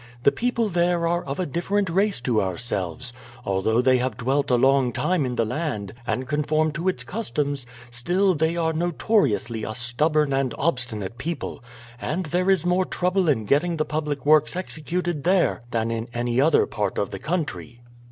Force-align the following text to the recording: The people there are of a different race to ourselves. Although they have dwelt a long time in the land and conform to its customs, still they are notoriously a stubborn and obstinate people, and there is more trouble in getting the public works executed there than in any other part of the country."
The 0.23 0.31
people 0.31 0.67
there 0.67 1.05
are 1.07 1.23
of 1.23 1.39
a 1.39 1.45
different 1.45 1.87
race 1.87 2.19
to 2.21 2.41
ourselves. 2.41 3.13
Although 3.45 3.83
they 3.83 3.99
have 3.99 4.17
dwelt 4.17 4.49
a 4.49 4.55
long 4.55 4.91
time 4.91 5.27
in 5.27 5.35
the 5.35 5.45
land 5.45 5.93
and 6.07 6.27
conform 6.27 6.71
to 6.71 6.87
its 6.89 7.03
customs, 7.03 7.67
still 7.91 8.33
they 8.33 8.55
are 8.57 8.73
notoriously 8.73 9.63
a 9.63 9.75
stubborn 9.75 10.33
and 10.33 10.55
obstinate 10.57 11.19
people, 11.19 11.63
and 12.01 12.25
there 12.25 12.49
is 12.49 12.65
more 12.65 12.85
trouble 12.85 13.29
in 13.29 13.45
getting 13.45 13.77
the 13.77 13.85
public 13.85 14.25
works 14.25 14.55
executed 14.55 15.23
there 15.23 15.61
than 15.69 15.91
in 15.91 16.07
any 16.15 16.41
other 16.41 16.65
part 16.65 16.97
of 16.97 17.11
the 17.11 17.19
country." 17.19 17.79